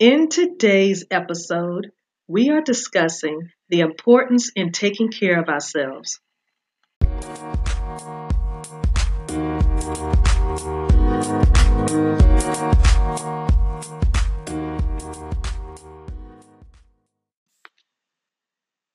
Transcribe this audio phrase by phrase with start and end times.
[0.00, 1.90] In today's episode,
[2.28, 6.20] we are discussing the importance in taking care of ourselves.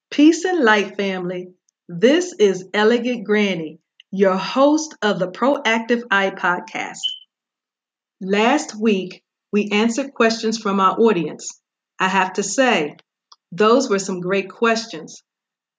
[0.10, 1.50] Peace and light, family.
[1.90, 3.80] This is Elegant Granny,
[4.10, 7.02] your host of the Proactive Eye podcast.
[8.22, 9.23] Last week,
[9.54, 11.62] we answered questions from our audience.
[12.00, 12.98] I have to say,
[13.52, 15.22] those were some great questions.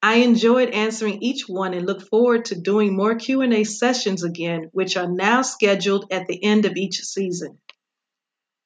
[0.00, 4.96] I enjoyed answering each one and look forward to doing more Q&A sessions again, which
[4.96, 7.58] are now scheduled at the end of each season.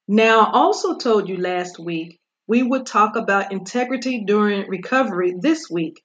[0.07, 5.71] Now, I also told you last week we would talk about integrity during recovery this
[5.71, 6.03] week.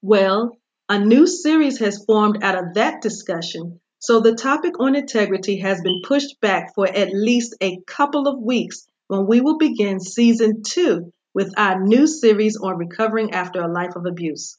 [0.00, 0.56] Well,
[0.88, 5.82] a new series has formed out of that discussion so the topic on integrity has
[5.82, 10.62] been pushed back for at least a couple of weeks when we will begin season
[10.62, 14.58] two with our new series on recovering after a life of abuse.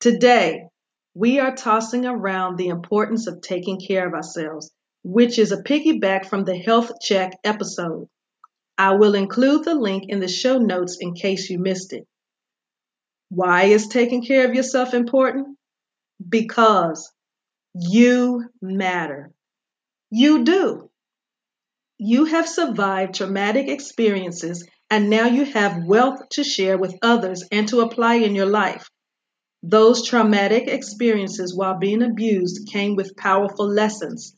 [0.00, 0.68] Today,
[1.12, 4.70] we are tossing around the importance of taking care of ourselves,
[5.04, 8.08] which is a piggyback from the health check episode.
[8.78, 12.06] I will include the link in the show notes in case you missed it.
[13.28, 15.58] Why is taking care of yourself important?
[16.26, 17.12] Because
[17.74, 19.30] you matter.
[20.10, 20.90] You do.
[21.98, 27.68] You have survived traumatic experiences and now you have wealth to share with others and
[27.68, 28.90] to apply in your life.
[29.62, 34.34] Those traumatic experiences while being abused came with powerful lessons.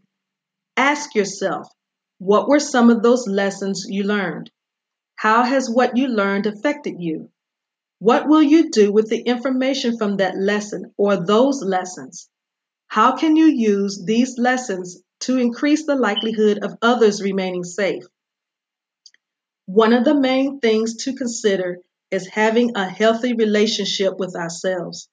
[0.77, 1.69] Ask yourself,
[2.19, 4.51] what were some of those lessons you learned?
[5.15, 7.31] How has what you learned affected you?
[8.01, 12.29] What will you do with the information from that lesson or those lessons?
[12.93, 18.05] How can you use these lessons to increase the likelihood of others remaining safe?
[19.65, 21.79] One of the main things to consider
[22.11, 25.09] is having a healthy relationship with ourselves.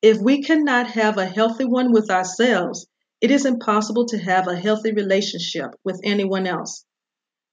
[0.00, 2.86] If we cannot have a healthy one with ourselves,
[3.20, 6.86] it is impossible to have a healthy relationship with anyone else.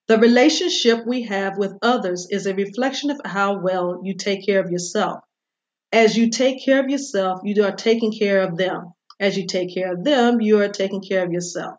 [0.08, 4.64] The relationship we have with others is a reflection of how well you take care
[4.64, 5.20] of yourself.
[5.92, 8.94] As you take care of yourself, you are taking care of them.
[9.20, 11.76] As you take care of them, you are taking care of yourself.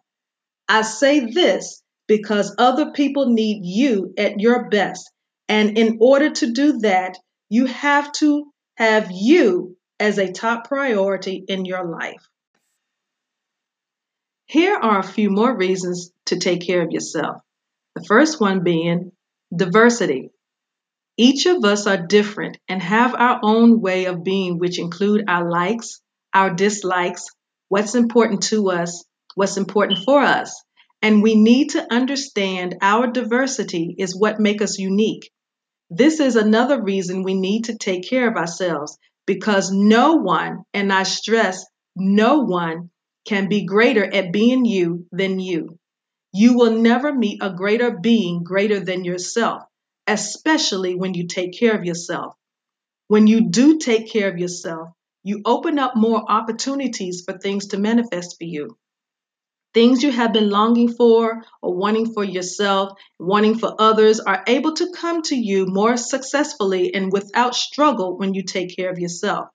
[0.69, 5.11] I say this because other people need you at your best.
[5.49, 7.17] And in order to do that,
[7.49, 12.27] you have to have you as a top priority in your life.
[14.47, 17.43] Here are a few more reasons to take care of yourself.
[17.95, 19.13] The first one being
[19.55, 20.31] diversity.
[21.17, 25.51] Each of us are different and have our own way of being, which include our
[25.51, 26.01] likes,
[26.35, 27.27] our dislikes,
[27.69, 29.05] what's important to us,
[29.35, 30.63] what's important for us.
[31.03, 35.31] And we need to understand our diversity is what makes us unique.
[35.89, 40.93] This is another reason we need to take care of ourselves because no one, and
[40.93, 41.65] I stress,
[41.97, 42.91] no one
[43.27, 45.79] can be greater at being you than you.
[46.33, 49.63] You will never meet a greater being greater than yourself,
[50.07, 52.35] especially when you take care of yourself.
[53.09, 54.91] When you do take care of yourself,
[55.23, 58.77] you open up more opportunities for things to manifest for you.
[59.73, 64.75] Things you have been longing for or wanting for yourself, wanting for others are able
[64.75, 69.49] to come to you more successfully and without struggle when you take care of yourself.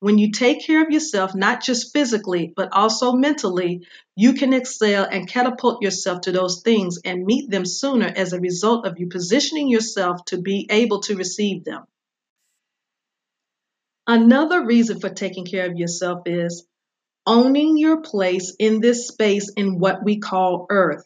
[0.00, 5.04] When you take care of yourself, not just physically, but also mentally, you can excel
[5.04, 9.08] and catapult yourself to those things and meet them sooner as a result of you
[9.08, 11.84] positioning yourself to be able to receive them.
[14.06, 16.66] Another reason for taking care of yourself is
[17.26, 21.04] owning your place in this space in what we call Earth.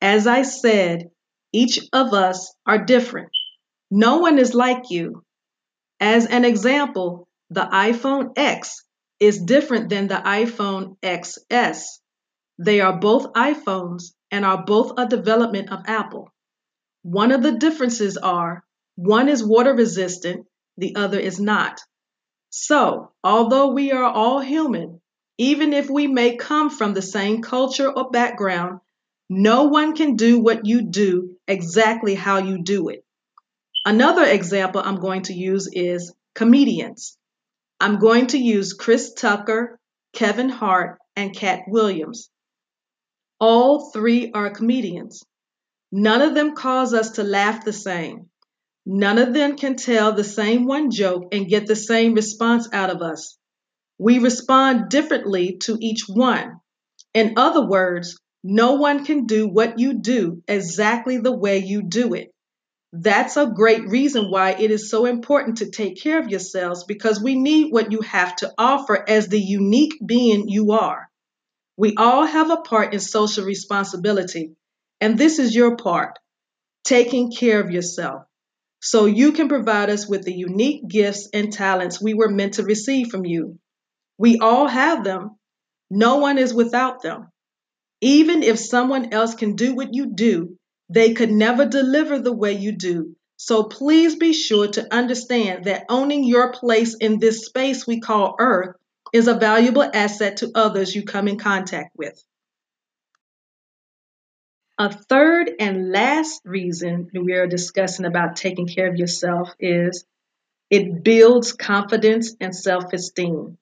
[0.00, 1.10] As I said,
[1.52, 3.30] each of us are different.
[3.90, 5.22] No one is like you.
[6.00, 8.84] As an example, the iPhone X
[9.20, 11.82] is different than the iPhone XS.
[12.58, 16.32] They are both iPhones and are both a development of Apple.
[17.02, 18.64] One of the differences are
[18.96, 20.46] one is water resistant
[20.76, 21.80] the other is not.
[22.50, 25.00] So, although we are all human,
[25.38, 28.80] even if we may come from the same culture or background,
[29.28, 33.04] no one can do what you do exactly how you do it.
[33.84, 37.16] Another example I'm going to use is comedians.
[37.80, 39.80] I'm going to use Chris Tucker,
[40.12, 42.30] Kevin Hart, and Katt Williams.
[43.40, 45.24] All three are comedians.
[45.90, 48.30] None of them cause us to laugh the same.
[48.84, 52.90] None of them can tell the same one joke and get the same response out
[52.90, 53.38] of us.
[53.98, 56.60] We respond differently to each one.
[57.14, 62.14] In other words, No one can do what you do exactly the way you do
[62.14, 62.32] it.
[62.92, 67.22] That's a great reason why it is so important to take care of yourselves because
[67.22, 71.08] we need what you have to offer as the unique being you are.
[71.76, 74.56] We all have a part in social responsibility,
[75.00, 76.18] and this is your part
[76.84, 78.24] taking care of yourself
[78.82, 82.64] so you can provide us with the unique gifts and talents we were meant to
[82.64, 83.58] receive from you.
[84.18, 85.36] We all have them,
[85.88, 87.28] no one is without them.
[88.00, 90.58] Even if someone else can do what you do,
[90.88, 93.14] they could never deliver the way you do.
[93.36, 98.34] So please be sure to understand that owning your place in this space we call
[98.40, 98.74] Earth
[99.12, 102.20] is a valuable asset to others you come in contact with.
[104.78, 110.04] A third and last reason we are discussing about taking care of yourself is
[110.70, 113.58] it builds confidence and self esteem.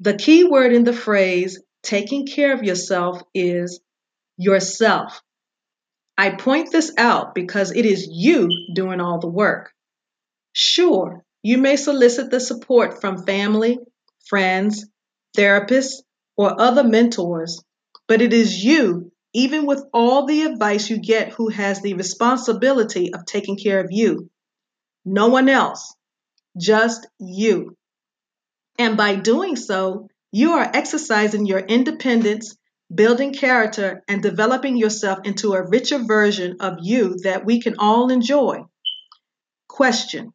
[0.00, 3.80] The key word in the phrase taking care of yourself is
[4.36, 5.22] yourself.
[6.18, 9.72] I point this out because it is you doing all the work.
[10.52, 13.78] Sure, you may solicit the support from family,
[14.26, 14.86] friends,
[15.36, 16.02] therapists,
[16.36, 17.62] or other mentors,
[18.06, 23.12] but it is you, even with all the advice you get, who has the responsibility
[23.12, 24.30] of taking care of you.
[25.04, 25.94] No one else,
[26.56, 27.76] just you.
[28.78, 32.56] And by doing so, you are exercising your independence
[32.92, 38.10] building character, and developing yourself into a richer version of you that we can all
[38.10, 38.62] enjoy.
[39.68, 40.32] Question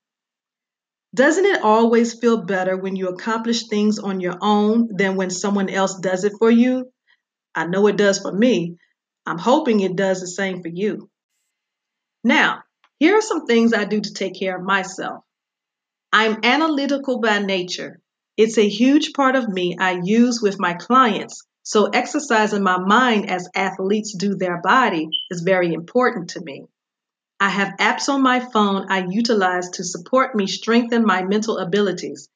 [1.13, 5.69] Doesn't it always feel better when you accomplish things on your own than when someone
[5.69, 6.91] else does it for you?
[7.55, 8.77] I know it does for me.
[9.29, 11.09] I'm hoping it does the same for you.
[12.23, 12.63] Now,
[12.99, 15.23] here are some things I do to take care of myself.
[16.11, 18.01] I'm analytical by nature.
[18.35, 23.29] It's a huge part of me I use with my clients so, exercising my mind
[23.29, 26.65] as athletes do their body is very important to me.
[27.39, 32.27] I have apps on my phone I utilize to support me strengthen my mental abilities.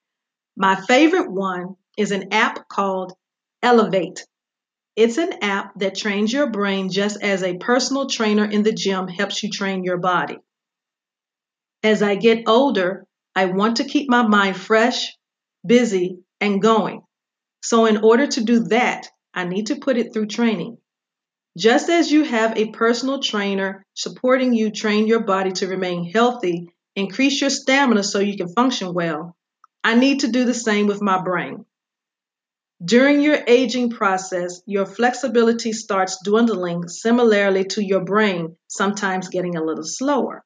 [0.55, 3.13] My favorite one is an app called
[3.63, 4.27] Elevate.
[4.95, 9.07] It's an app that trains your brain just as a personal trainer in the gym
[9.07, 10.37] helps you train your body.
[11.81, 13.05] As I get older,
[13.35, 15.17] I want to keep my mind fresh,
[15.65, 17.01] busy, and going.
[17.63, 20.77] So, in order to do that, I need to put it through training.
[21.57, 26.67] Just as you have a personal trainer supporting you train your body to remain healthy,
[26.95, 29.35] increase your stamina so you can function well,
[29.83, 31.65] I need to do the same with my brain.
[32.83, 39.63] During your aging process, your flexibility starts dwindling similarly to your brain, sometimes getting a
[39.63, 40.43] little slower.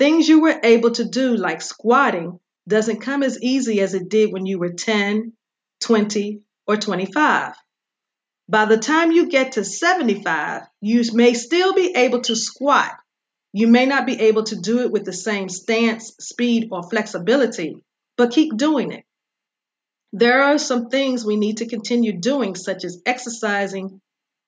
[0.00, 4.32] Things you were able to do, like squatting, doesn't come as easy as it did
[4.32, 5.32] when you were 10,
[5.80, 7.54] 20, or 25.
[8.48, 12.96] By the time you get to 75, you may still be able to squat.
[13.52, 17.84] You may not be able to do it with the same stance, speed, or flexibility,
[18.16, 19.04] but keep doing it.
[20.12, 24.00] There are some things we need to continue doing, such as exercising,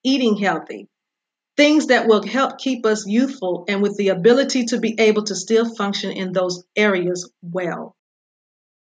[0.02, 0.88] eating healthy,
[1.56, 5.34] things that will help keep us youthful and with the ability to be able to
[5.34, 7.94] still function in those areas well.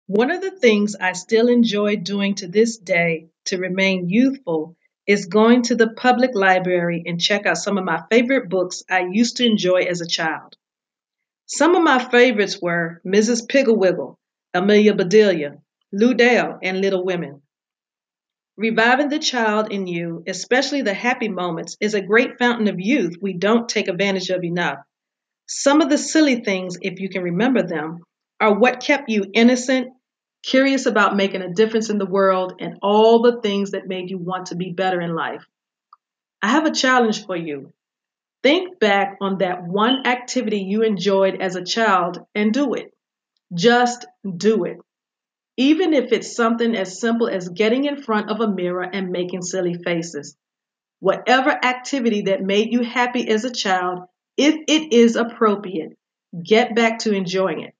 [0.06, 4.76] One of the things I still enjoy doing to this day to remain youthful
[5.06, 9.08] is going to the public library and check out some of my favorite books I
[9.10, 10.56] used to enjoy as a child.
[11.46, 13.48] Some of my favorites were Mrs.
[13.48, 14.16] Pigglewiggle,
[14.54, 15.58] Amelia Bedelia,
[15.92, 17.42] Lou Dale, and Little Women.
[18.56, 23.16] Reviving the child in you, especially the happy moments, is a great fountain of youth
[23.20, 24.78] we don't take advantage of enough.
[25.46, 28.00] Some of the silly things, if you can remember them,
[28.40, 29.92] are what kept you innocent
[30.42, 34.18] curious about making a difference in the world, and all the things that made you
[34.18, 35.44] want to be better in life.
[36.42, 37.72] I have a challenge for you.
[38.42, 42.92] Think back on that one activity you enjoyed as a child and do it.
[43.54, 44.04] Just
[44.36, 44.78] do it.
[45.56, 49.42] Even if it's something as simple as getting in front of a mirror and making
[49.42, 50.36] silly faces.
[51.00, 54.04] Whatever activity that made you happy as a child,
[54.36, 55.98] if it is appropriate,
[56.42, 57.74] get back to enjoying it.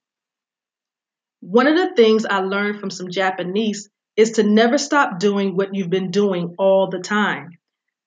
[1.39, 5.73] One of the things I learned from some Japanese is to never stop doing what
[5.73, 7.57] you've been doing all the time.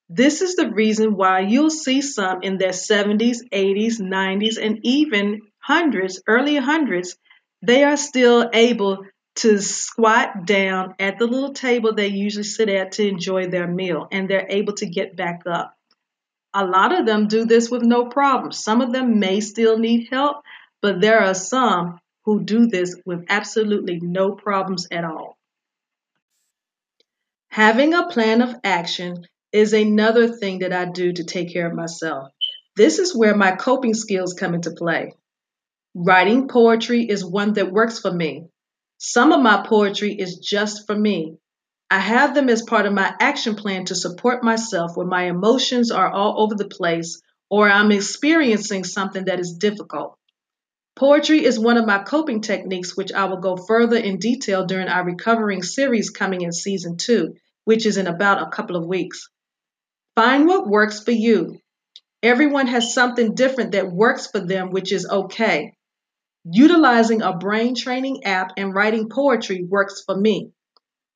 [0.09, 5.41] This is the reason why you'll see some in their 70s, 80s, 90s, and even
[5.59, 7.17] hundreds, early hundreds,
[7.61, 9.03] they are still able
[9.37, 14.07] to squat down at the little table they usually sit at to enjoy their meal,
[14.11, 15.73] and they're able to get back up.
[16.53, 18.51] A lot of them do this with no problem.
[18.51, 20.37] Some of them may still need help,
[20.81, 25.37] but there are some who do this with absolutely no problems at all.
[27.49, 31.73] Having a plan of action is another thing that I do to take care of
[31.73, 32.29] myself.
[32.75, 35.13] This is where my coping skills come into play.
[35.95, 38.47] Writing poetry is one that works for me.
[38.97, 41.37] Some of my poetry is just for me.
[41.89, 45.91] I have them as part of my action plan to support myself when my emotions
[45.91, 50.17] are all over the place or I'm experiencing something that is difficult.
[50.95, 54.87] Poetry is one of my coping techniques, which I will go further in detail during
[54.87, 57.35] our recovering series coming in season two,
[57.65, 59.29] which is in about a couple of weeks.
[60.15, 61.59] Find what works for you.
[62.23, 65.77] Everyone has something different that works for them, which is okay.
[66.49, 70.51] Utilizing a brain training app and writing poetry works for me.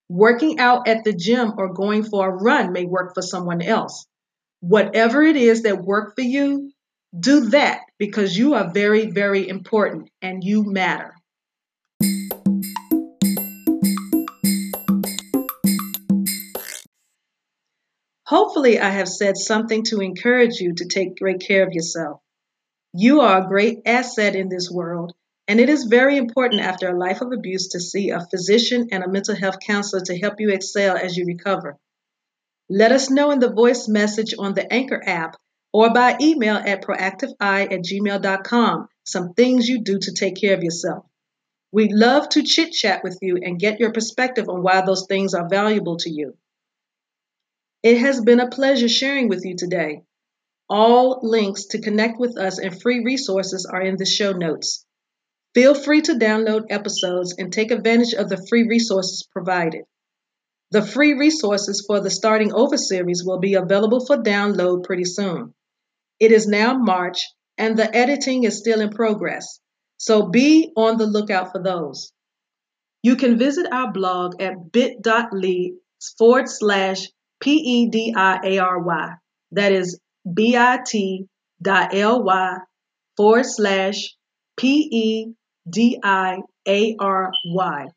[0.09, 4.05] Working out at the gym or going for a run may work for someone else.
[4.59, 6.73] Whatever it is that worked for you,
[7.17, 11.13] do that because you are very, very important and you matter.
[18.25, 22.19] Hopefully, I have said something to encourage you to take great care of yourself.
[22.93, 25.13] You are a great asset in this world,
[25.47, 29.03] and it is very important after a life of abuse to see a physician and
[29.03, 31.77] a mental health counselor to help you excel as you recover.
[32.69, 35.35] Let us know in the voice message on the Anchor app
[35.73, 40.63] or by email at proactiveeye at gmail.com some things you do to take care of
[40.63, 41.05] yourself.
[41.71, 45.33] We'd love to chit chat with you and get your perspective on why those things
[45.33, 46.37] are valuable to you.
[47.83, 50.03] It has been a pleasure sharing with you today.
[50.69, 54.85] All links to connect with us and free resources are in the show notes.
[55.53, 59.83] Feel free to download episodes and take advantage of the free resources provided.
[60.71, 65.53] The free resources for the Starting Over series will be available for download pretty soon.
[66.21, 67.27] It is now March
[67.57, 69.59] and the editing is still in progress,
[69.97, 72.13] so be on the lookout for those.
[73.03, 75.71] You can visit our blog at bit.ly
[76.17, 77.07] forward slash
[77.41, 79.09] P-E-D-I-A-R-Y.
[79.51, 79.99] That is
[80.33, 81.27] bit.ly
[83.17, 84.15] forward slash
[85.73, 87.87] P-E-D-I-A-R-Y.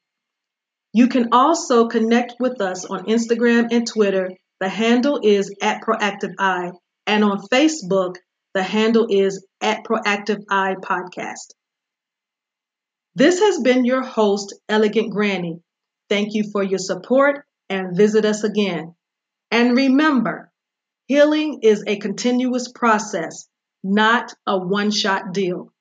[0.93, 4.33] You can also connect with us on Instagram and Twitter.
[4.61, 6.73] The handle is at Proactive Eye
[7.07, 8.17] and on Facebook,
[8.55, 11.53] the handle is at Proactive Eye Podcast.
[13.15, 15.61] This has been your host, Elegant Granny.
[16.09, 18.95] Thank you for your support and visit us again.
[19.51, 20.51] And remember,
[21.07, 23.49] healing is a continuous process,
[23.83, 25.73] not a one shot deal.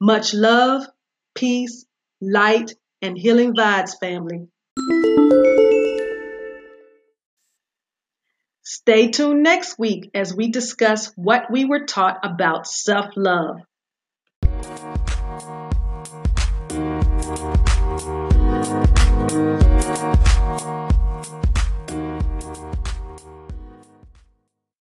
[0.00, 0.86] Much love,
[1.40, 1.86] peace,
[2.20, 4.46] light, and healing vibes, family.
[8.62, 13.56] Stay tuned next week as we discuss what we were taught about self love.